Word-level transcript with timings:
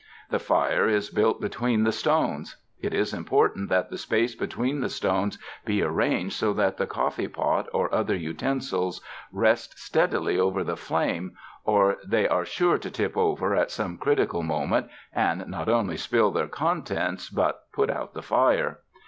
The 0.31 0.39
fire 0.39 0.87
is 0.89 1.11
built 1.11 1.41
be 1.41 1.49
tween 1.49 1.83
the 1.83 1.91
stones. 1.91 2.57
It 2.79 2.91
is 2.91 3.13
important 3.13 3.69
that 3.69 3.91
the 3.91 3.99
space 3.99 4.33
between 4.33 4.79
the 4.81 4.89
stones 4.89 5.37
be 5.63 5.83
arranged 5.83 6.33
so 6.33 6.53
that 6.53 6.77
the 6.77 6.87
coffee 6.87 7.27
pot 7.27 7.67
or 7.71 7.93
other 7.93 8.15
utensils 8.15 9.01
rest 9.31 9.77
steadily 9.77 10.39
over 10.39 10.63
the 10.63 10.75
flame, 10.75 11.35
or 11.65 11.97
they 12.03 12.27
are 12.27 12.45
sure 12.45 12.79
to 12.79 12.89
tip 12.89 13.15
over 13.15 13.53
at 13.55 13.69
some 13.69 13.99
critical 13.99 14.41
moment 14.41 14.87
and 15.13 15.47
not 15.47 15.69
only 15.69 15.97
spill 15.97 16.31
their 16.31 16.47
contents 16.47 17.29
but 17.29 17.71
put 17.71 17.91
out 17.91 18.15
the 18.15 18.23
fire. 18.23 18.79